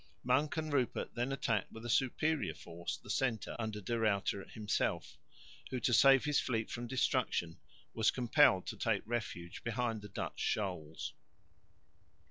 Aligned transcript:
Monk 0.23 0.57
and 0.57 0.73
Rupert 0.73 1.13
then 1.13 1.31
attacked 1.31 1.71
with 1.71 1.85
a 1.85 1.89
superior 1.91 2.55
force 2.55 2.97
the 2.97 3.09
centre 3.11 3.55
under 3.59 3.79
De 3.79 3.99
Ruyter 3.99 4.45
himself, 4.45 5.15
who 5.69 5.79
to 5.79 5.93
save 5.93 6.25
his 6.25 6.39
fleet 6.39 6.71
from 6.71 6.87
destruction 6.87 7.59
was 7.93 8.09
compelled 8.09 8.65
to 8.65 8.77
take 8.77 9.03
refuge 9.05 9.63
behind 9.63 10.01
the 10.01 10.09
Dutch 10.09 10.39
shoals. 10.39 11.13